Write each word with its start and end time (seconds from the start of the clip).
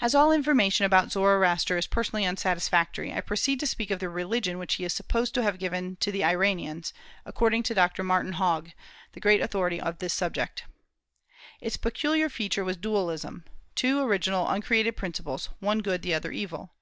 As 0.00 0.16
all 0.16 0.32
information 0.32 0.84
about 0.84 1.12
Zoroaster 1.12 1.80
personally 1.90 2.24
is 2.24 2.28
unsatisfactory, 2.30 3.12
I 3.14 3.20
proceed 3.20 3.60
to 3.60 3.68
speak 3.68 3.92
of 3.92 4.00
the 4.00 4.08
religion 4.08 4.58
which 4.58 4.74
he 4.74 4.84
is 4.84 4.92
supposed 4.92 5.32
to 5.34 5.44
have 5.44 5.60
given 5.60 5.94
to 6.00 6.10
the 6.10 6.24
Iranians, 6.24 6.92
according 7.24 7.62
to 7.62 7.74
Dr. 7.74 8.02
Martin 8.02 8.32
Haug, 8.32 8.72
the 9.12 9.20
great 9.20 9.40
authority 9.40 9.80
on 9.80 9.94
this 10.00 10.12
subject. 10.12 10.64
Its 11.60 11.76
peculiar 11.76 12.28
feature 12.28 12.64
was 12.64 12.76
dualism, 12.76 13.44
two 13.76 14.00
original 14.00 14.48
uncreated 14.48 14.96
principles; 14.96 15.50
one 15.60 15.82
good, 15.82 16.02
the 16.02 16.14
other 16.14 16.32
evil. 16.32 16.72